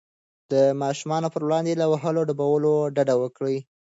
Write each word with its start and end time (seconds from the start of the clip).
د 0.51 0.53
ماشومانو 0.81 1.27
پر 1.33 1.41
وړاندې 1.47 1.73
له 1.81 1.85
وهلو 1.91 2.21
ډبولو 2.29 2.73
ډډه 2.95 3.15
وکړئ. 3.21 3.57